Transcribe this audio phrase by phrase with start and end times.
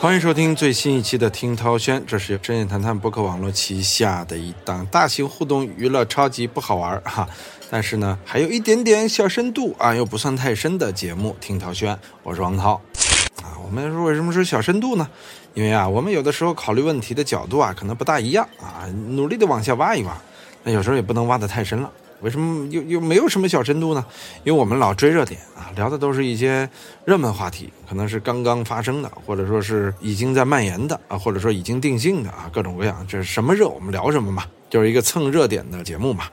[0.00, 7.28] 欢迎收听最新一期的《听涛轩》，这是深夜谈谈博客网络旗下的一档大型互动娱乐，超级不好玩 哈，
[7.68, 12.80] 但是呢，还有一点点小深度啊，又不算太深的节目《听涛轩》，我是王涛
[13.42, 13.60] 啊。
[13.62, 15.06] 我们说为什么说小深度呢？
[15.52, 20.16] 因为啊，我们有的时候考虑问题的角度啊，可能不大一样啊，努力的往下挖一挖，
[20.64, 21.92] 那有时候也不能挖得太深了。
[22.22, 24.04] 为什么又又没有什么小深度呢？
[24.44, 26.68] 因为我们老追热点啊，聊的都是一些
[27.04, 36.24] 热门话题，可能是刚刚发生的，或者说是已经在蔓延的啊，或者说已经定性的啊，各种各样，这是什么热我们聊什么嘛，就是一个蹭热点的节目嘛。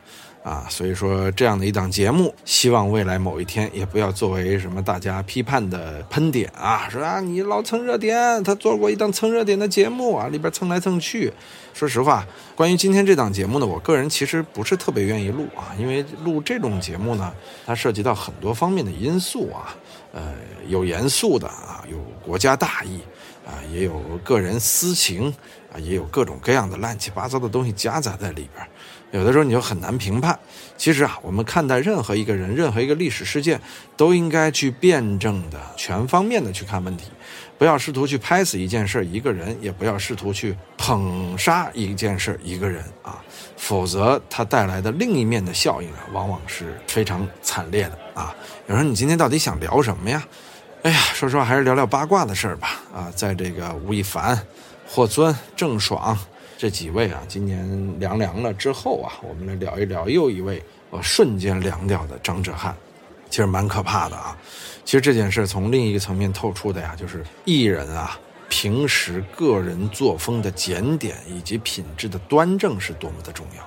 [0.47, 11.33] 啊，所以说这样的一档节目，希望未来某一天也不要作为什么大家批判的喷点啊，说啊你老蹭热点，他做过一档蹭热点的节目啊，里边蹭来蹭去。
[11.73, 17.33] 说实话，关于今天这档节目呢，我个人其实不是特别愿意录啊，因为录这种节目呢，
[17.65, 19.75] 它涉及到很多方面的因素啊，
[20.13, 20.33] 呃，
[20.69, 23.01] 有严肃的啊，有国家大义
[23.45, 25.27] 啊，也有个人私情
[25.73, 28.65] 啊，也有各种各样的乱七八糟的东西夹杂在里边。
[29.11, 30.37] 有的时候你就很难评判。
[30.75, 33.59] 其实啊，我们看待任何一个人、任何一个历史事件，
[33.95, 37.05] 都应该去辩证的、全方面的去看问题，
[37.57, 43.19] 不要试图去拍死一件事、一个人，也不要试图去捧杀一件事、一个人啊，
[43.55, 48.35] 否则它带来的另一面的效应啊，往往是非常惨烈的啊。
[48.67, 50.23] 有人说你今天到底想聊什么呀？
[50.83, 52.81] 哎呀，说实话，还是聊聊八卦的事儿吧。
[52.93, 54.39] 啊，在这个吴亦凡、
[54.87, 56.15] 霍尊、郑爽。
[56.57, 62.73] 这几位啊，今年凉凉了之后啊，我们来聊一聊又一位呃瞬间凉掉的张哲瀚，
[63.29, 64.35] 其实蛮可怕的啊。
[64.83, 68.19] 其实这件事从另一个层面透出的呀，就是艺人啊
[68.49, 73.63] 平时个人作风的检点以及品质的端正是多么的重要。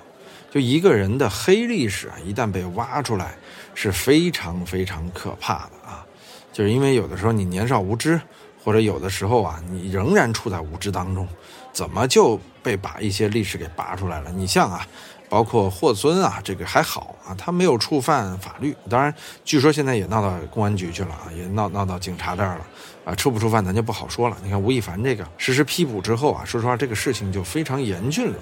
[0.50, 3.36] 就一个人的黑历史啊，一旦被挖出来，
[3.72, 6.04] 是非常非常可怕的啊。
[6.52, 8.20] 就是因为有的时候你年少无知，
[8.64, 11.26] 或者有的时候啊你仍然处在无知当中。
[11.72, 14.32] 怎么就被把一些历史给拔出来了？
[14.32, 14.84] 你像啊，
[15.28, 18.76] 包括霍尊啊，这个还好啊，他没有触犯法律。
[18.88, 22.66] 当然，据说现在也闹到公安局去了啊，也闹闹到警察这儿了
[23.04, 24.36] 啊，触不触犯咱就不好说了。
[24.42, 28.38] 你看吴亦凡这个实施批捕之后啊，说实话这个事情就非常严峻了。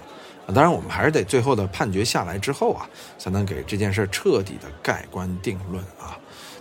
[0.55, 6.17] 当然，我们还是得最后的判决下来之后啊，才能给这件事彻底的盖棺定论啊。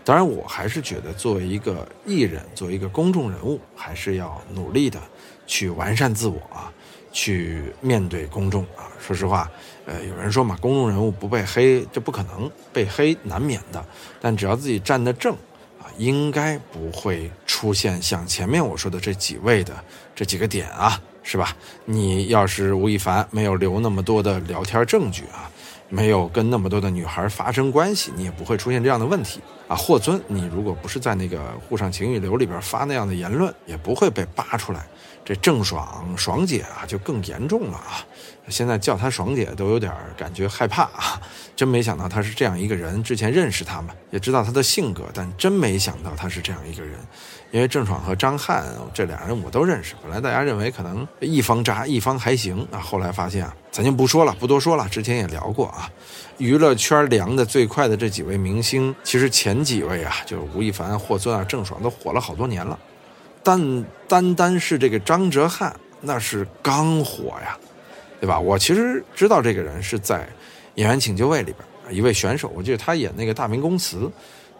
[0.08, 4.98] 当然，我还是觉得作为一个艺人，作为一个公众人物，还是要努力的。
[5.46, 6.72] 去完善自我啊，
[7.12, 8.88] 去面对公众啊。
[9.02, 9.52] 说实话，
[9.86, 13.86] 呃，有人说嘛，公众人物不被黑，这不可能，被黑难免的。
[14.22, 15.34] 但只要自己站得正
[15.78, 19.76] 啊，应该不会出现像前面我说的这几位的
[20.16, 21.54] 这几个点啊，是吧？
[21.84, 25.52] 你要是吴亦凡没有留那么多的聊天证据啊，
[25.90, 29.76] 没有跟那么多的女孩发生关系，你也不会出现这样的问题啊。
[29.76, 34.86] 霍尊，你如果不是在那个沪上情欲流里边发那样的言论，也不会被扒出来。
[35.24, 38.00] 这郑爽爽姐啊，就更严重了啊！
[38.48, 41.22] 现在叫她爽姐都有点感觉害怕啊！
[41.54, 43.04] 真没想到她是这样一个人。
[43.04, 46.98] 之前认识她嘛，也知道她的性格，但真没想到她是这样一个人。
[47.52, 54.88] 因为郑爽和张翰这俩人我都认识，本来大家认为可能一方渣，一方还行啊，后来发现啊，咱就不说了，不多说了。
[54.88, 55.92] 之前也聊过啊，
[56.38, 62.78] 娱乐圈凉的最快的这几位明星，其实前几位啊，就是吴亦凡、霍尊啊、郑爽都火了好多年了。
[63.44, 65.72] 但单单是这个张哲瀚，
[66.02, 67.58] 那是刚火呀，
[68.20, 68.40] 对吧？
[68.40, 70.20] 我其实知道这个人是在
[70.76, 74.00] 《演员请就位》里边一位选手，我记得他演那个《大明宫词》，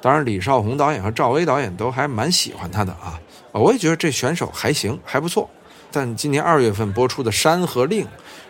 [0.02, 3.20] 当然李少红导演和赵薇导演都还蛮喜欢他的啊。
[3.52, 5.50] 我也觉得这选手还行，还不错。
[5.92, 8.06] 但今年二月份播出的《山河令》，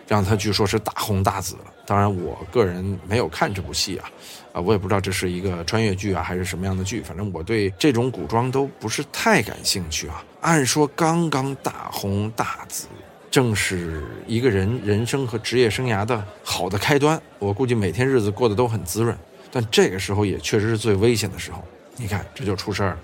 [0.06, 1.64] 让他据说是大红大紫了。
[1.86, 4.10] 当然，我个人没有看这部戏啊。
[4.52, 7.02] 啊，我也不知道这是一个穿越剧啊，还是什么样的剧。
[7.02, 10.24] 反正我对这种古装都不是太感兴趣啊。
[10.40, 12.86] 按说刚刚大红大紫，
[13.30, 17.20] 正是一个人人生和职业生涯的好的开端。
[17.38, 19.16] 我估计每天日子过得都很滋润，
[19.52, 21.62] 但这个时候也确实是最危险的时候。
[21.96, 22.98] 你看，这就出事儿了。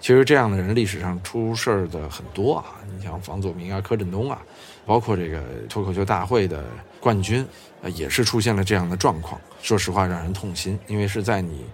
[0.00, 4.40] 其实这样的人历史上出事儿的很多啊，你像房祖名啊、柯震东啊，
[4.86, 6.64] 包括这个脱口秀大会的
[7.00, 7.44] 冠军，
[7.82, 9.40] 呃，也是出现了这样的状况。
[9.60, 11.64] 说实话，让人痛心，因为是在你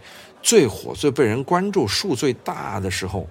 [0.42, 3.28] 最火、最被人关注、数最大的时候，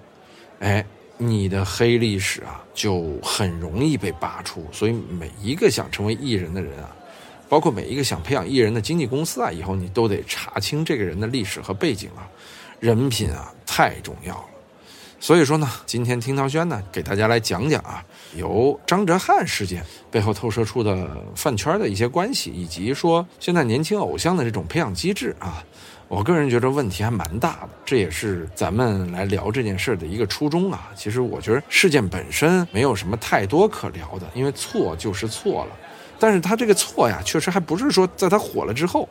[0.60, 0.84] 哎，
[1.18, 4.64] 你的黑历史啊，就很容易被扒出。
[4.70, 6.94] 所以，每一个想成为艺人的人啊，
[7.48, 12.30] 包括每一个想培养艺人的经纪公司啊，以后你都得查清这个人的历史和背景啊，
[12.78, 14.44] 人品啊，太重要了。
[15.24, 18.04] 所以说呢，今天听涛轩呢，给大家来讲讲啊，
[18.34, 25.64] 由张哲瀚事件背后透射出的饭圈的一些关系，以及说现在年轻偶像的这种培养机制啊，
[26.08, 30.90] 我个人觉得问题还蛮大的，这也是咱们来聊这件事的一个初衷啊。
[30.94, 35.70] 其实我觉得事件本身没有什么太多可聊的，因为错就是错了。
[36.18, 39.08] 但是他这个错呀，确实还不是说在他火了之后，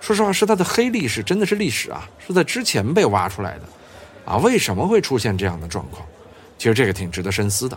[0.00, 3.62] 说实话是他的黑历史，真的是历史啊，是在之前被挖出来的，
[4.24, 6.06] 啊，为什么会出现这样的状况？
[6.58, 7.76] 其实这个挺值得深思的。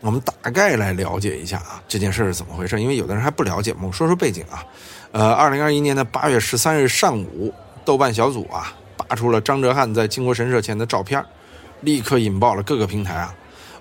[0.00, 2.80] 我们大概来了解一下啊，这件事是怎么回事？
[2.80, 4.64] 因为有的人还不了解我们说说背景啊。
[5.12, 7.52] 呃，二零二一年的八月十三日上午。
[7.84, 11.24] 豆瓣小组啊，扒出了张哲瀚在靖国神社前的照片，
[11.80, 13.34] 立刻引爆了各个平台啊。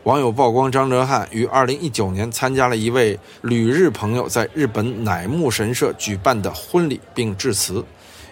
[0.03, 7.83] 网友曝光张哲瀚于二零一九年参加了一位旅日朋友在日本乃木神社举办的婚礼，并致辞。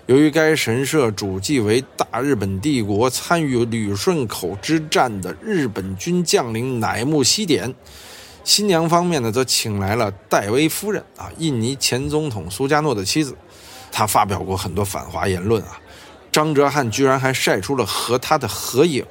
[0.08, 7.74] 由于该神社主祭为大日本帝国参与旅顺口之战的日本军将领乃木希典，
[8.44, 13.36] 新娘方面呢则请来了戴维夫人啊，印尼前总统苏加诺的妻子。
[13.92, 15.82] 他发表过很多反华言论啊，
[16.32, 19.04] 张哲瀚居然还晒出了和他的合影。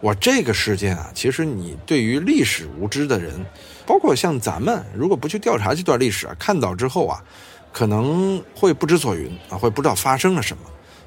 [0.00, 3.46] 我这个事件啊，其实你对于历史无知的人，
[3.86, 7.22] 包括像咱们，如果不去调查这段历史啊，看到之后啊，
[7.72, 10.62] 可能会不知所云啊，会不知道发生了什么。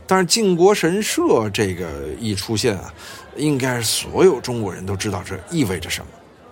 [0.05, 2.93] 但是靖国神社这个一出现啊，
[3.37, 6.07] 应该是所有中国人都知道这意味着什么。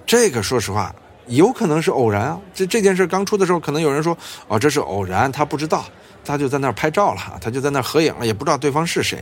[0.06, 0.94] 这个说实话，
[1.28, 2.40] 有可能是偶然啊。
[2.54, 4.18] 这这件事刚出的时候，可能有人说，
[4.48, 5.86] 哦，这是偶然，他不知道。
[6.24, 9.20] 他就在那儿拍照了，他就在那儿合影了，也不知道对方是谁。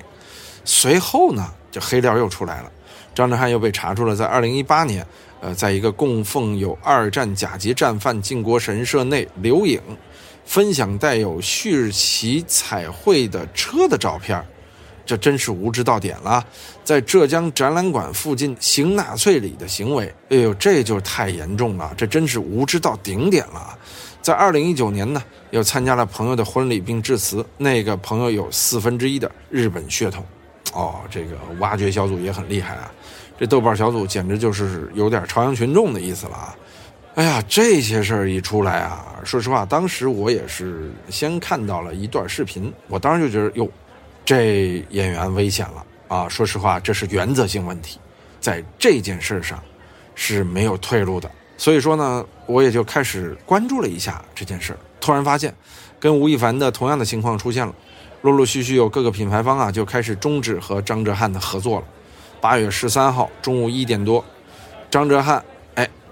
[0.66, 2.70] 随后呢，这黑料又出来了，
[3.16, 5.08] 张哲瀚又被查出了在2018年，
[5.40, 9.82] 呃，在一个供奉有二战甲级战犯靖国神社内留影，
[10.50, 14.44] 分享带有旭日旗彩绘的车的照片
[15.06, 16.44] 这真是无知到点了，
[16.84, 23.78] 在浙江展览馆附近行纳粹礼的行为，哎呦，这就太严重了，这真是无知到顶点了。
[24.24, 27.46] 在二零一九年呢，又参加了朋友的婚礼并致辞。
[27.58, 30.26] 那个朋友有四分之一的日本血统，
[30.74, 32.92] 哦，这个挖掘小组也很厉害啊。
[33.40, 36.56] 这豆瓣小组简直就是有点朝阳群众的意思了啊。
[37.16, 43.70] 哎呀，这些事儿一出来啊，说实话，当时我也是先看到了一段视频，我当时就觉得哟，
[44.24, 46.30] 这演员危险了啊。
[46.30, 48.00] 说实话，这是原则性问题，
[48.40, 49.62] 在这件事上
[50.16, 51.30] 是没有退路的。
[51.58, 54.80] 所以说呢，我也就开始关注了一下这件事儿。
[55.02, 55.54] 突然发现，
[56.00, 57.74] 跟吴亦凡的同样的情况出现了，
[58.22, 61.86] 陆陆续续有各个品牌方啊就开始终止和张哲瀚的合作了。
[62.40, 64.24] 八月十三号中午一点多，
[64.90, 65.42] 张哲瀚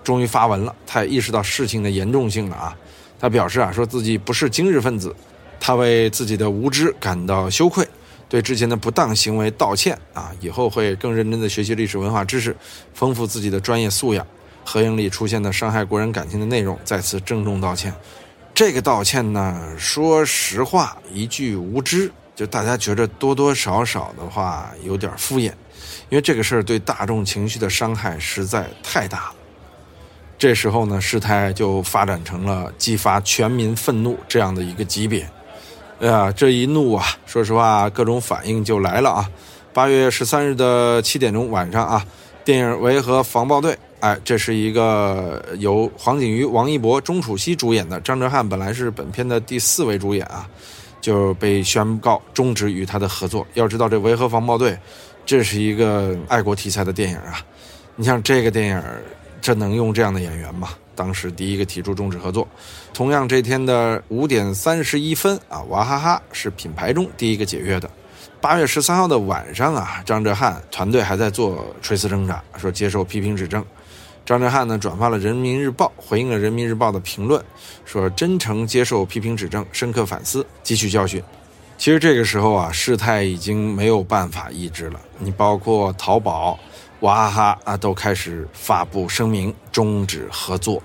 [0.07, 2.73] 终于发文了，他也意识到事情的严重性了啊。
[3.19, 5.13] 他表示啊，说自己不是今日分子，
[5.59, 7.85] 他为自己的无知感到羞愧，
[8.29, 12.55] 对之前的不当行为道歉啊，以后会更认真的学习历史文化知识，
[12.93, 14.25] 丰富自己的专业素养。
[14.63, 17.93] 合影里出现的伤害国人感情的内容，再次郑重道歉。
[18.53, 25.51] 这个道歉呢，说实话，一句无知，就大家觉着多多少少的话有点敷衍，
[26.07, 29.33] 因为这个事儿对大众情绪的伤害实在太大了。
[30.37, 35.27] 这时候呢，事态就发展成了激发全民愤怒这样的一个级别。
[35.99, 39.27] 哎呀，这一怒啊，说实话，各种反应就来了啊。
[39.73, 42.05] 八月十三日的七点钟晚上啊，
[42.45, 43.73] 电影《维和防暴队》。
[43.99, 47.99] 哎，这是一个由黄景瑜、王一博、钟楚曦主演的。
[48.01, 50.47] 张哲瀚本来是本片的第四位主演啊，
[51.01, 53.45] 就被宣告终止与他的合作。
[53.55, 54.71] 要知道，这《维和防暴队》，
[55.25, 57.41] 这是一个爱国题材的电影啊。
[57.95, 58.83] 你像这个电影，
[59.47, 60.71] 这能用这样的演员吗？
[60.93, 62.45] 当时第一个提出终止合作。
[62.93, 67.89] 同样，这天的五点三十一分啊，娃哈哈是品牌中第一个解约的。
[68.41, 73.63] 八月十三号的晚上啊，张哲瀚团队还在做垂死挣扎，说接受批评指正。
[74.25, 77.41] 张哲瀚呢转发了人民日报，回应了人民日报的评论，
[77.85, 81.23] 说真诚接受批评指正，深刻反思，汲取教训。
[81.77, 84.99] 其实这个时候啊，事态已经没有办法抑制了。
[85.19, 86.57] 你包括淘宝、
[87.01, 90.81] 娃哈哈啊，都开始发布声明终止合作。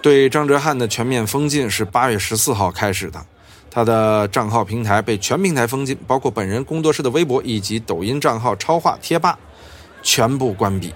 [0.00, 3.20] 对张哲瀚的全面封禁是八月十四号开始的，
[3.68, 9.36] 他的账号平台被全平台封禁，包括本人工作室的微博以及抖音账号超话贴吧，
[10.02, 10.94] 全部关闭。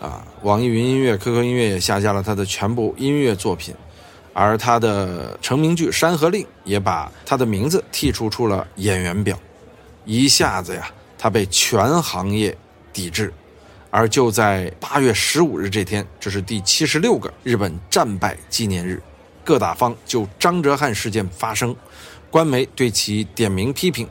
[0.00, 3.74] 啊，网易云音乐、QQ 音乐也下架了他的全部音乐作品，
[4.32, 9.38] 而他的成名剧《山河令》也把他的名字剔除出了演员表，
[10.04, 12.56] 一下子呀，他被全行业
[12.92, 13.32] 抵制。
[13.90, 19.02] 而就在八月十五日这天，这是第七十六个日本战败纪念日，
[19.44, 21.76] 各大方就张哲瀚事件发生，
[22.30, 24.08] 官媒对其点名批评。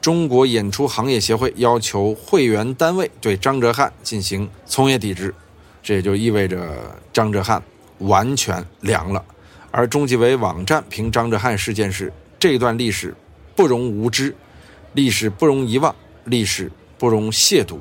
[0.00, 5.34] 中国演出行业协会要求会员单位对张哲瀚进行从业抵制，
[5.82, 7.60] 这也就意味着张哲瀚
[7.98, 9.22] 完全凉了。
[9.70, 13.14] 而中纪委网站评张哲瀚事件时，这段历史
[13.54, 14.34] 不容无知，
[14.94, 15.94] 历史不容遗忘，
[16.24, 17.78] 历史不容亵渎。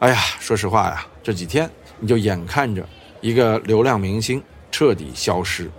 [0.00, 2.86] 哎呀，说实话呀，这几天你就眼看着
[3.20, 5.70] 一个流量明星彻底消失，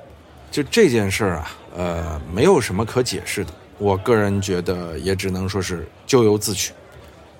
[0.51, 3.53] 就这件事儿啊，呃，没有什么可解释的。
[3.77, 6.73] 我个人觉得，也只能说是咎由自取。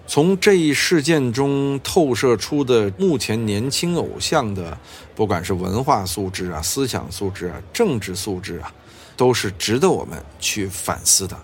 [0.09, 4.75] 从这一事件中透射出的目前年轻偶像的，
[5.13, 8.73] 不管是文化素质啊、思想素质啊、政治素质啊，
[9.15, 11.37] 都是值得我们去反思的。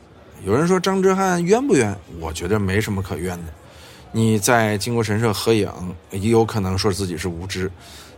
[0.43, 1.95] 有人说张哲瀚冤不冤？
[2.19, 3.53] 我觉得没什么可冤的。
[4.12, 5.72] 你在靖国神社合影，
[6.10, 7.72] 也有可能说自己是无知，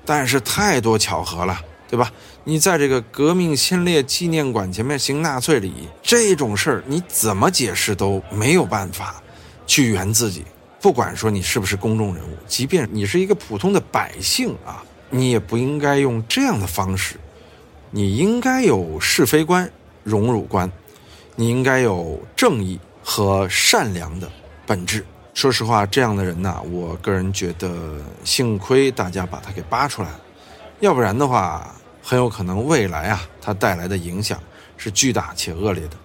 [0.05, 2.09] 但是太多巧合了，对吧？
[2.45, 9.21] 你在这个革命先烈纪念馆前面行纳粹礼，这种事儿你怎么解释都没有办法
[9.67, 10.43] 去圆自己。
[10.81, 17.15] 不管说你是不是公众人物，即便你是一个普通的百姓啊，你也不应该用这样的方式。
[17.91, 19.69] 你应该有是非观、
[20.03, 20.71] 荣辱观，
[21.35, 24.29] 你应该有正义和善良的
[24.65, 25.05] 本质。
[25.33, 30.19] 说实话，这样的人呐，我个人觉得幸亏大家把他给扒出来了，
[30.79, 34.39] 要不然的话，很有可能未来啊，他带来的影响
[34.77, 35.97] 是巨大且恶劣的。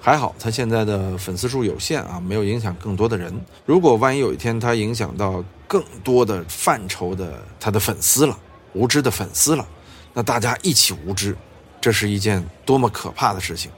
[0.00, 3.32] 还好他现在的粉丝数有限啊，没有影响更多的人。
[3.66, 8.38] 如果万一有一天他影响到更多的范畴的他的粉丝了，
[8.72, 9.66] 无知的粉丝了，
[10.14, 11.36] 那大家一起无知，
[11.80, 13.70] 这是一件多么可怕的事情。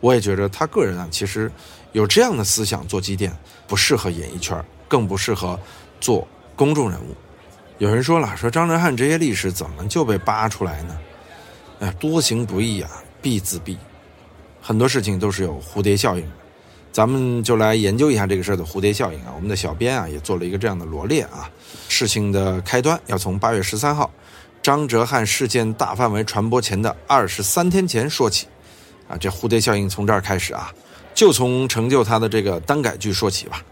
[0.00, 1.50] 我也觉得他个人啊，其实
[1.92, 3.32] 有这样的思想做积淀，
[3.68, 5.58] 不适合演艺圈，更不适合
[6.00, 7.14] 做公众人物。
[7.78, 10.98] 有人说了，说张哲瀚这些历史怎么就被扒出来呢？
[11.78, 12.90] 哎，多行不义啊，
[13.22, 13.76] 必自毙。
[14.70, 16.30] 很多事情都是有蝴蝶效应的，
[16.92, 19.32] 咱们就来研究一下这个事儿的蝴蝶效应啊。
[19.34, 21.50] 我们的小编啊也做了一个这样的罗列啊。
[21.88, 24.08] 事情的开端要从八月十三号，
[24.62, 28.46] 张哲瀚事件大范围传播前的二十三天前说起。
[29.08, 30.72] 啊，这蝴蝶效应从这儿开始啊，
[31.16, 33.64] 就从成就他的这个耽改剧说起吧。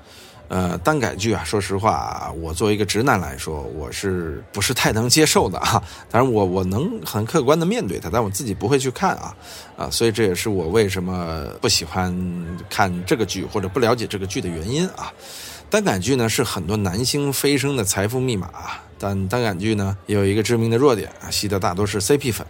[0.49, 5.83] 呃，耽改剧啊，说实话，我作为一个直男来说，我是不是太能接受的啊？
[6.11, 9.37] 当然，我我能很客观的面对它，但我自己不会去看啊
[9.77, 12.13] 啊，所以这也是我为什么不喜欢
[12.71, 15.13] 看这个剧或者不了解这个剧的原因啊。
[15.69, 18.49] 耽改剧呢，是很多男星飞升的财富密码，
[18.99, 22.47] 但耽改剧呢，也有一个致命的弱点啊，吸的大多是 CP 粉。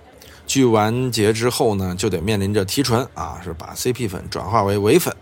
[0.47, 5.13] 剧完结之后呢，就得面临着提纯啊，是把 CP 粉转化为伪粉。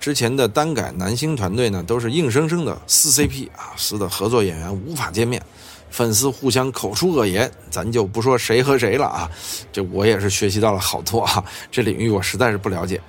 [0.00, 5.42] 之前的单改男星团队呢，都是硬生生的撕 CP 啊，撕的合作演员无法见面，
[5.90, 7.50] 粉丝互相口出恶言。
[7.70, 9.30] 咱就不说谁和谁了啊，
[9.72, 13.00] 这我也是学习到了好多啊， 这领域我实在是不了解。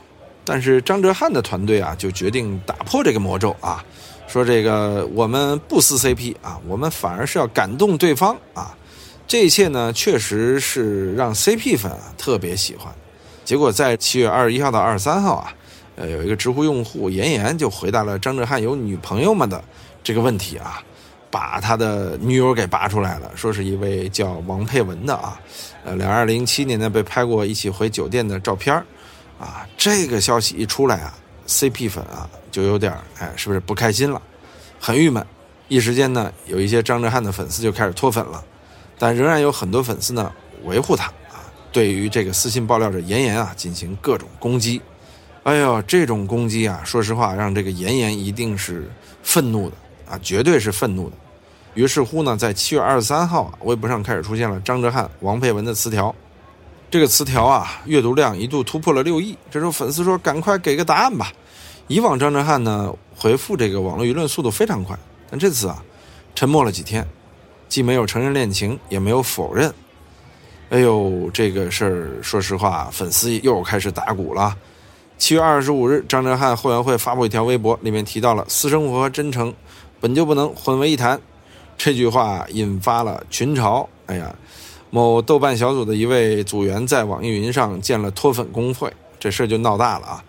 [0.43, 3.83] 但是张哲瀚的团队啊，就决定打破这个魔咒啊，
[4.27, 8.75] 说这个我们不撕 CP 啊，我们反而是要感动对方啊。
[9.27, 12.91] 这一切呢，确实是让 CP 粉啊特别喜欢。
[13.45, 15.53] 结果在七月二十一号到二十三号啊，
[15.99, 19.61] 呃，有一个知乎用户妍妍就回答了张哲瀚有女朋友吗的
[20.01, 20.81] 这个问题啊，
[21.29, 25.37] 把他的女友给拔出来了，说是一位叫王佩文的啊，
[25.83, 28.73] 呃，两二零七年呢被拍过一起回酒店的照片
[29.37, 31.13] 啊，这个消息一出来啊
[31.47, 34.21] ，CP 粉啊就有点哎，是不是不开心了，
[34.79, 35.21] 很郁闷，
[35.67, 38.41] 一时间呢，有一些张哲瀚的粉丝就开始脱粉了。
[38.97, 40.31] 但仍然有很多粉丝呢
[40.63, 44.81] 维护他啊，对于这个私信爆料者妍妍啊进行各种攻击。
[45.43, 48.89] 哎呦，这种攻击啊，说实话让这个妍妍一定是
[49.23, 49.75] 愤怒的
[50.09, 51.15] 啊，绝对是愤怒的。
[51.75, 56.13] 于是乎呢，在七月二十三号啊，微博上开始出现了张哲瀚、王佩文的词条。
[56.91, 59.37] 这个词条啊，阅读量一度突破了六亿。
[59.49, 61.31] 这时候粉丝说：“赶快给个答案吧！”
[61.87, 64.97] 以往张哲瀚呢回复这个网络舆论速度非常快，
[65.29, 65.83] 但这次啊，
[66.35, 67.07] 沉默了几天。
[67.67, 69.71] 既没有承认恋情，也没有否认。
[70.69, 74.57] 哎呦，这个事儿，说实话，粉丝又开始打鼓了。
[75.19, 79.53] 七月二十五日，张哲瀚后援会发布一条微博，里面提到了“私生活和真诚
[79.99, 81.19] 本就不能混为一谈”，
[81.77, 83.85] 这句话引发了群嘲。
[84.05, 84.33] 哎呀，
[84.89, 90.23] 某豆瓣小组的一位组员在网易云上建了脱粉工会，这事儿就闹大了啊！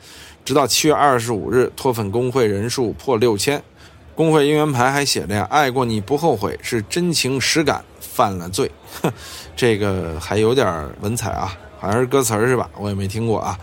[0.45, 3.63] 直到七月二十五日，脱粉工会人数破六千。
[4.17, 8.69] 工会应援牌还写着呀：“爱过你不后悔，是真情实感，犯了罪。”
[9.01, 9.11] 哼，
[9.55, 12.69] 这个还有点文采啊，好像是歌词是吧？
[12.77, 13.57] 我也没听过啊。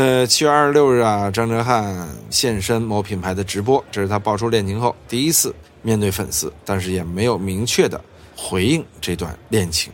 [0.00, 1.94] 呃，七月二十六日啊，张哲瀚
[2.30, 8.00] 现身某品牌的直播，这是他爆出恋情后第一次面对粉丝，但是也没有明确的
[8.34, 9.92] 回应这段恋情。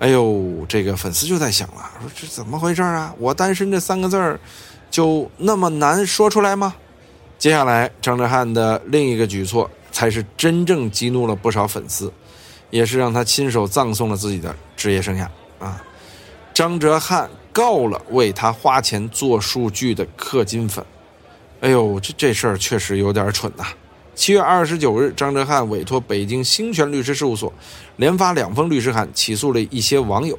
[0.00, 3.14] 哎呦，这个粉丝就在想了，说这怎么回事啊？
[3.20, 4.40] 我单身这三个字儿
[4.90, 6.74] 就那么难说出来吗？
[7.38, 12.12] 接下来，张哲瀚的另一个举措才是真正激怒了不少粉丝，
[12.70, 15.28] 也是让他亲手葬送了自己的职业生涯
[15.64, 15.80] 啊！
[16.52, 20.84] 张哲瀚告了为他花钱做数据的氪金粉，
[21.62, 23.64] 哎呦，这这事儿确实有点蠢呐！
[24.14, 27.50] 七月二十九日，张哲瀚委托北京兴全律师事务所，
[27.96, 30.38] 连发两封律师函，起诉了一些网友。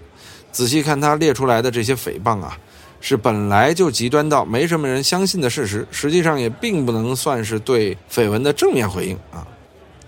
[0.51, 2.55] 仔细看他列出来的这些诽谤啊，
[3.01, 9.41] 是本来就极端到没什么人相信的事实，实际上也并不能算是对绯闻的正面回应啊。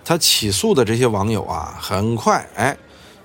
[0.06, 2.78] 他起诉的这些网友啊，很快哎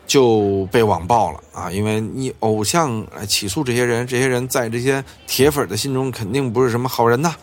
[0.06, 7.34] 就被网爆了啊，因为你偶像起诉这些人，这些人在这些铁粉的心中肯定不是什么好人呐。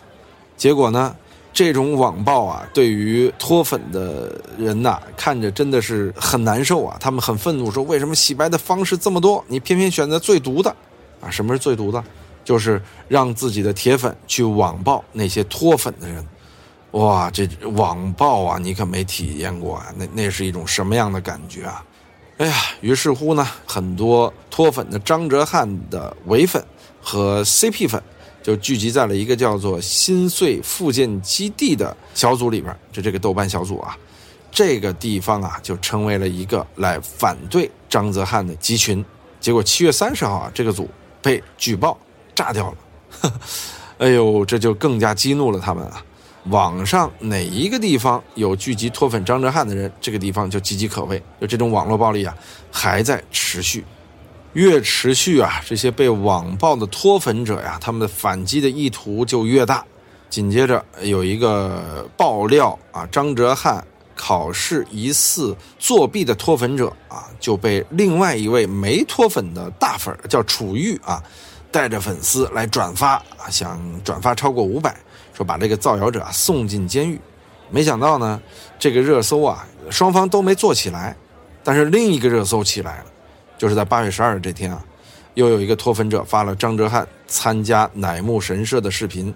[0.56, 1.14] 结果呢，
[1.52, 6.96] 这种网暴啊，对于脱粉的人呐，看着真的是很难受啊。
[7.00, 10.74] 他们很愤怒，说为什么洗白的方式这么多，你偏偏选择最毒的
[11.20, 11.28] 啊？
[11.28, 12.02] 什么是最毒的？
[12.44, 16.26] 就是让自己的铁粉去网暴那些脱粉的人。
[16.92, 21.84] 哇，这网暴啊，你可没体验过啊，那那是一种什么样的感觉啊？
[22.38, 26.64] 哎呀，于是乎呢，很多脱粉的张哲瀚的伪粉
[27.00, 28.02] 和 CP 粉。
[28.42, 33.96] 就聚集在了一个叫做“心碎复建基地”的小组里边，就这个豆瓣小组啊，
[34.50, 39.04] 这个地方啊就成为了一个来反对张泽瀚的集群。
[39.38, 40.90] 结果七月三十号啊，这个组
[41.22, 41.96] 被举报
[42.34, 43.30] 炸掉了。
[43.98, 46.04] 哎呦，这就更加激怒了他们啊！
[46.44, 51.22] 网上哪一个地方有聚集脱粉张哲瀚的人，这个地方就岌岌可危。
[51.40, 52.34] 就这种网络暴力啊，
[52.70, 53.84] 还在持续。
[54.54, 59.84] 越持续啊，这些被网暴的脱粉者呀，他们的反击的意图就越大。
[60.28, 63.80] 紧接着有一个爆料啊，张哲瀚
[64.14, 71.22] 考试疑似作弊的脱粉者啊，就被另外一位没脱粉的大粉叫楚玉啊，
[71.70, 74.94] 带着粉丝来转发啊，想转发超过五百，
[75.34, 77.20] 说把这个造谣者送进监狱。
[77.70, 78.40] 没想到呢，
[78.78, 81.16] 这个热搜啊，双方都没做起来，
[81.64, 83.06] 但是另一个热搜起来了。
[83.56, 84.84] 就是在八月十二日这天啊，
[85.34, 89.32] 又有一个脱粉者发了张哲瀚参加乃木神社的视频，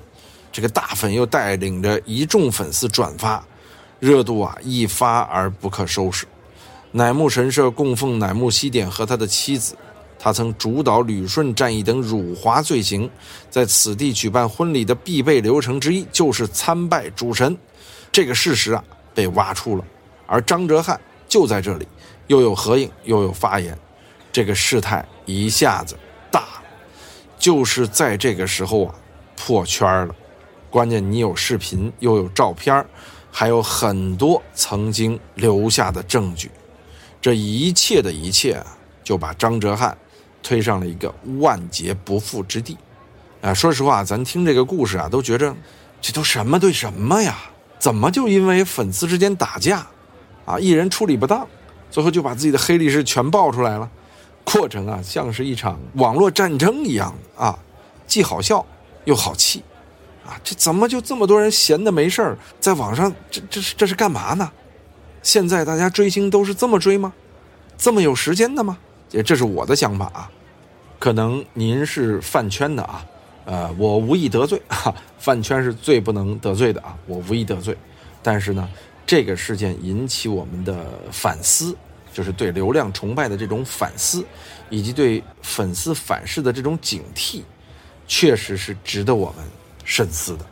[0.51, 3.42] 这个大粉又带领着一众粉丝转发，
[4.01, 6.27] 热度啊一发而不可收拾。
[6.92, 9.77] 乃木神社供奉乃木希典和他的妻子，
[10.18, 13.09] 他曾主导旅顺战役等辱华罪行，
[13.50, 17.57] 在此地举办婚礼的必备流程之一就是参拜主神，
[18.11, 18.83] 这个事实啊
[19.14, 19.85] 被挖出了，
[20.26, 20.98] 而张哲瀚
[21.29, 21.87] 就在这里，
[22.26, 23.79] 又有合影又有发言。
[24.33, 25.96] 这个事态一下子
[26.31, 26.62] 大了，
[27.38, 28.94] 就是在这个时候啊，
[29.37, 30.14] 破圈了。
[30.68, 32.85] 关键你有视频，又有照片，
[33.31, 36.50] 还有很多曾经留下的证据。
[37.20, 38.66] 这一切的一切啊，
[39.02, 39.94] 就把张哲瀚
[40.46, 42.78] 推上了一个万劫不复之地。
[43.42, 45.52] 啊，说实话，咱听这个故事啊，都觉着
[46.00, 47.37] 这都什么对什么呀？
[47.80, 49.85] 怎么就因为粉丝之间打架，
[50.44, 51.44] 啊，艺人处理不当，
[51.90, 53.90] 最后就把自己的黑历史全爆出来了？
[54.44, 57.59] 过程啊，像是一场网络战争一样啊，
[58.06, 58.64] 既好笑
[59.04, 59.64] 又好气，
[60.24, 64.48] 啊，这怎么就这么多人闲的没事儿，在网上这这是这是干嘛呢？
[65.22, 67.12] 现在大家追星都是这么追吗？
[67.76, 68.78] 这么有时间的吗？
[69.09, 70.31] 这这是我的想法啊，
[70.99, 73.07] 可能您是饭圈的啊，
[73.45, 77.77] 呃，我无意得罪哈，饭圈是最不能得罪的啊，我无意得罪，
[78.23, 78.69] 但是呢，
[79.07, 81.77] 这个事件引起我们的反思。
[82.12, 84.25] 就是对流量崇拜的这种反思，
[84.71, 87.42] 以及对粉丝反噬的这种警惕，
[88.09, 89.45] 确实是值得我们
[89.85, 90.47] 深思的。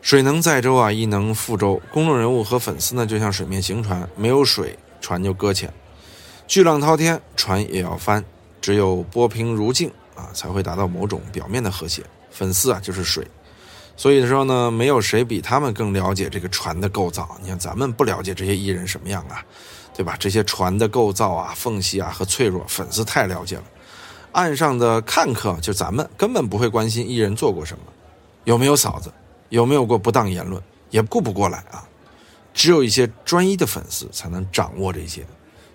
[0.00, 1.78] 水能载舟啊，亦能覆舟。
[1.92, 5.68] 公众人物和粉丝呢，就像水面行船，没有水，船就搁浅；
[6.46, 8.24] 巨浪滔天，船也要翻。
[8.60, 12.02] 只有波平如镜啊，才会达到某种表面的和谐。
[12.30, 13.26] 粉丝啊，就是水，
[13.96, 17.36] 所以说呢，没有谁比他们更了解这个船的构造。
[17.40, 19.44] 你看，咱们不了解这些艺人什么样啊？
[19.94, 20.14] 对吧？
[20.18, 23.64] 这些船的构造啊、缝隙啊和脆弱，粉丝太了解了。
[24.32, 27.84] 岸上的看客就咱们根本不会关心艺人做过什么，
[28.44, 29.10] 有没有嫂子，
[29.48, 31.82] 有没有过不当言论，也顾不过来啊。
[32.52, 35.26] 只有一些专一的粉丝才能掌握这些，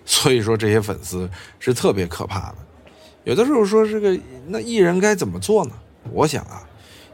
[0.04, 2.56] 所以说这些粉丝是特别可怕的。
[3.24, 5.72] 有的时候说这个那艺人该怎么做呢？
[6.10, 6.66] 我想啊，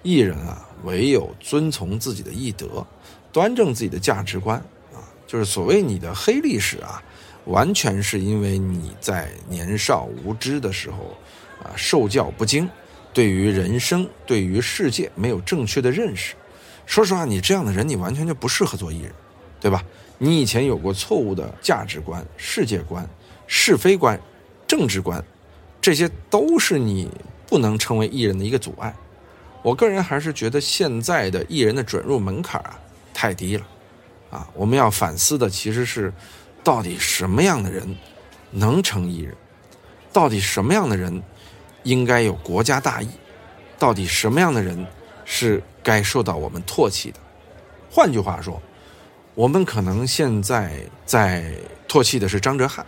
[0.03, 2.87] 艺人啊唯有遵从自己的艺德，
[3.31, 4.59] 端正自己的价值观
[4.95, 5.05] 啊。
[5.27, 7.03] 就是所谓你的黑历史啊，
[7.45, 11.15] 完全是因为你在年少无知的时候，
[11.63, 12.67] 啊受教不精，
[13.13, 16.35] 对于人生、对于世界没有正确的认识。
[16.87, 19.13] 说实话，你这样的人，你完全就不适合做艺人，
[19.61, 19.85] 对吧？
[20.19, 23.09] 你以前有过错误的价值观、世界观、
[23.47, 24.21] 是非观、
[24.67, 25.25] 政治观，
[25.81, 27.09] 这些都是你
[27.47, 28.95] 不能成为艺人的一个阻碍。
[29.63, 32.79] 我个人还是觉得现在的艺人的准入门槛啊
[33.15, 33.67] 太低了。
[34.31, 36.13] 啊，我们要反思的其实是，
[36.63, 37.97] 到底什么样的人
[38.51, 39.35] 能成艺人？
[40.13, 41.23] 到底什么样的人
[41.85, 43.09] 应该有国家大义？
[43.79, 44.87] 到底什么样的人
[45.25, 47.19] 是该受到我们唾弃的。
[47.91, 48.61] 换句话说，
[49.39, 50.73] 我们可能现在
[51.07, 51.55] 在
[51.87, 52.83] 唾弃的是张哲瀚。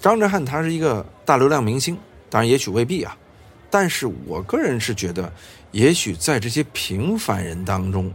[0.00, 1.96] 张哲瀚他是一个大流量明星，
[2.28, 3.16] 当然也许未必啊。
[3.70, 5.32] 但是我个人是觉得，
[5.70, 8.12] 也许在这些平凡人当中，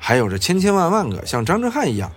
[0.00, 2.10] 还有着千千万万个像张哲瀚一样，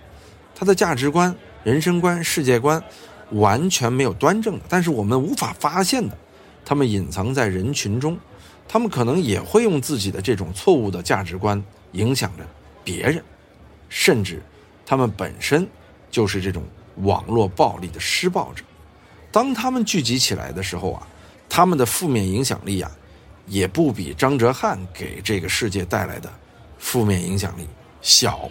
[0.56, 2.82] 他的价值观、人生观、世界观
[3.30, 6.18] 完全没有端正的，但是我们无法发现的，
[6.64, 8.18] 他们隐藏在人群中，
[8.66, 12.44] 他们可能也会用自己的这种错误的价值观影响着
[12.82, 13.22] 别人，
[13.88, 14.42] 甚至
[14.86, 15.68] 他们本身
[16.10, 16.62] 就是这种
[17.02, 18.64] 网络暴力的施暴者。
[19.30, 21.06] 当他们聚集起来的时候啊。
[21.48, 22.90] 他们的负面影响力啊，
[23.46, 26.30] 也不比张哲瀚给这个世界带来的
[26.76, 27.66] 负面影响力
[28.02, 28.50] 小，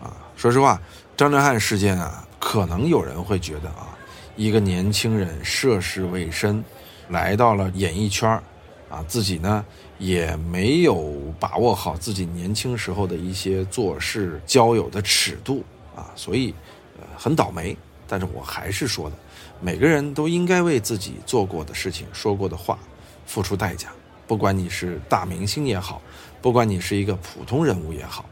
[0.00, 0.80] 啊，说实话，
[1.16, 3.96] 张哲瀚事件啊，可能有人会觉得啊，
[4.36, 6.62] 一个年轻人涉世未深，
[7.08, 8.40] 来到了演艺圈
[8.88, 9.64] 啊，自己呢
[9.98, 16.54] 也没有把握好自己年轻时候的一些做事交友的尺度啊，所以
[16.98, 17.76] 呃很倒霉。
[18.10, 19.16] 但是我还是说的。
[19.60, 22.78] 每个人都应该为自己做过的事情、说过的话
[23.26, 23.88] 付出代价。
[24.26, 26.00] 不管你是大明星也好，
[26.40, 28.24] 不管你是一个普通人物也好，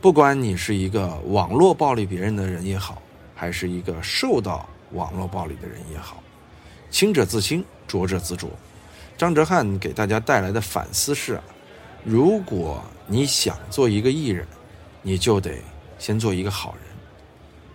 [0.00, 3.02] 不管你是一个网络暴力别人的人也好，
[3.34, 6.22] 还是一个受到网络暴力的人也好，
[6.90, 8.48] 清者自清，浊者自浊。
[9.18, 11.40] 张哲瀚给大家带来的反思是：
[12.04, 14.46] 如果你想做一个艺人，
[15.02, 15.58] 你就得
[15.98, 16.84] 先做一个好人。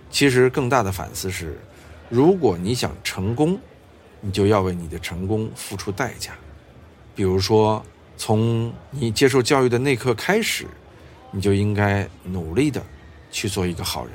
[0.10, 1.60] 其实更大的反思是。
[2.10, 3.60] 如果你想成功，
[4.21, 6.32] 你就要为你的成功付出代价。
[7.15, 7.84] 比如说，
[8.15, 10.65] 从你接受教育的那刻开始，
[11.32, 12.82] 你就应该努力的
[13.32, 14.13] 去做一个好人。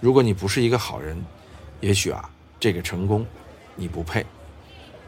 [0.00, 1.22] 如果你不是一个好人，
[1.80, 3.24] 也许啊，这个成功
[3.76, 4.24] 你不配。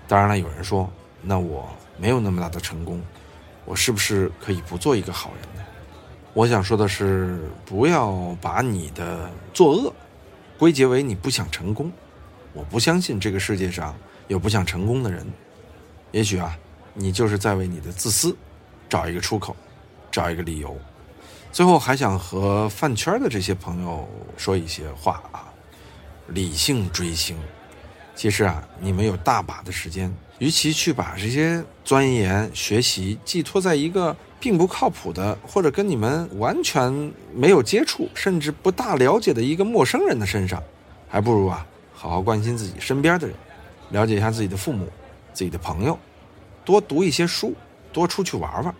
[0.06, 3.00] 当然了，有人说，那我没有那么大的成功，
[3.64, 5.64] 我是不是可以不做一个好人呢？
[6.34, 9.92] 我想说的是，不要把你的作恶。
[10.58, 11.90] 归结为你不想成功，
[12.52, 13.94] 我不相信这个世界上
[14.28, 15.26] 有不想成功的人。
[16.12, 16.56] 也许啊，
[16.94, 18.36] 你就是在为你的自私
[18.88, 19.56] 找一个出口，
[20.10, 20.76] 找一个理由。
[21.50, 25.52] 最后还想和饭圈的这些朋友说一些话啊：
[26.28, 27.36] 理性追星。
[28.14, 34.16] 其实啊，你们有大把的时间，与其去把这些钻研学习寄托在一个。
[34.42, 36.92] 并不靠谱的，或者跟你们完全
[37.32, 40.60] 没有接触，甚至不大了解的一个陌生人的身上，
[41.08, 43.36] 还不如啊，好好关心自己身边的人，
[43.90, 44.88] 了解一下自己的父母、
[45.32, 45.96] 自己的朋友，
[46.64, 47.54] 多读一些书，
[47.92, 48.74] 多出去玩玩，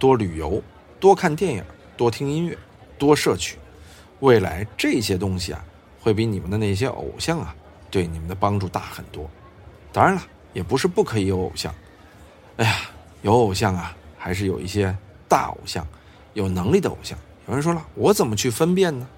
[0.00, 0.60] 多旅游，
[0.98, 1.62] 多看电影，
[1.96, 2.58] 多听音乐，
[2.98, 3.56] 多摄取。
[4.18, 5.64] 未来这些东西啊，
[6.00, 7.54] 会比你们的那些偶像啊，
[7.88, 9.30] 对你们的帮助大很多。
[9.92, 10.22] 当然了，
[10.54, 11.74] 也不是不可以有偶像。
[12.56, 12.76] 哎呀，
[13.20, 14.96] 有偶像啊，还是有一些。
[15.26, 15.84] 大偶像，
[16.34, 17.18] 有能力的偶像。
[17.48, 19.08] 有人说了，我怎么去分辨呢？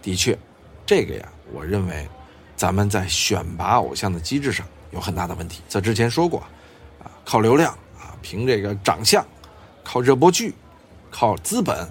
[0.00, 0.36] 的确，
[0.84, 2.08] 这个呀，我认为，
[2.56, 5.62] 咱们在选拔偶像的机制上有很大的问题。
[5.68, 6.40] 在之前说过，
[6.98, 9.24] 啊，靠流量啊，凭这个长相，
[9.84, 10.52] 靠热播剧，
[11.12, 11.86] 靠资本，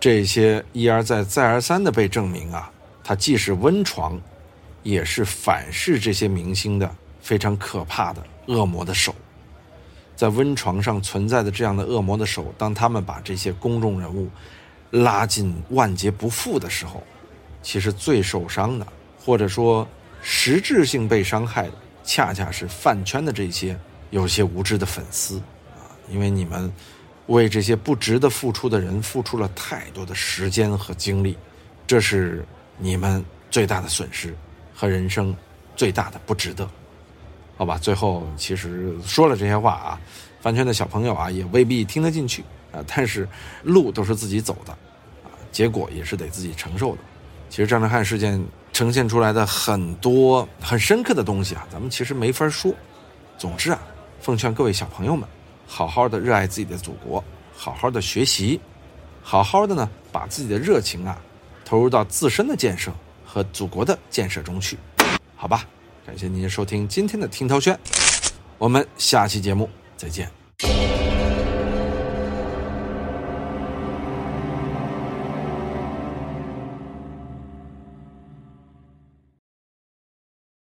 [0.00, 4.18] 这些一而再、再而三的被证明啊，它既是温床，
[4.82, 6.90] 也是反噬这些明星的
[7.24, 9.14] 非常可怕的恶魔的手。
[10.14, 14.28] 在温床上存在的这样的恶魔的手，当他们把这些公众人物
[14.90, 17.02] 拉进万劫不复的时候，
[17.62, 18.86] 其实最受伤的，
[19.18, 19.88] 或者说
[20.20, 21.72] 实质性被伤害的，
[22.04, 23.76] 恰恰是饭圈的这些
[24.10, 25.38] 有些无知的粉丝
[25.72, 25.88] 啊！
[26.10, 26.70] 因为你们
[27.26, 31.36] 为这些不值得付出的人付出了太多的时间和精力，
[31.86, 32.46] 这是
[32.78, 34.36] 你们最大的损失
[34.74, 35.34] 和人生
[35.74, 36.68] 最大的不值得。
[37.56, 40.00] 好吧，最后其实说了这些话啊，
[40.40, 42.82] 饭圈的小朋友啊也未必听得进去啊。
[42.86, 43.28] 但是
[43.62, 44.72] 路都是自己走的，
[45.22, 46.98] 啊，结果也是得自己承受的。
[47.48, 52.74] 其实张哲瀚事件呈现出来的很多很深刻的东西啊，咱们其实没法说。
[53.38, 53.80] 总之啊，
[54.20, 55.28] 奉劝各位小朋友们，
[55.66, 57.22] 好好的热爱自己的祖国，
[57.56, 58.60] 好好的学习，
[59.22, 61.16] 好好的呢把自己的热情啊
[61.64, 62.92] 投入到自身的建设
[63.24, 64.76] 和祖国的建设中去，
[65.36, 65.64] 好吧。
[66.06, 67.78] 感谢您收听今天的听涛轩
[68.58, 70.93] 我们下期节目再见。